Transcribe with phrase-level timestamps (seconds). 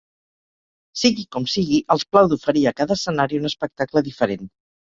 [1.01, 4.53] Sigui com sigui, els plau d’oferir a cada escenari un espectacle diferent.